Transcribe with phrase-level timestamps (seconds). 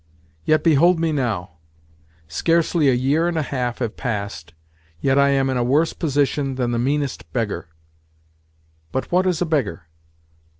[0.45, 1.57] Yet behold me now.
[2.27, 4.55] Scarcely a year and a half have passed,
[4.99, 7.67] yet I am in a worse position than the meanest beggar.
[8.91, 9.85] But what is a beggar?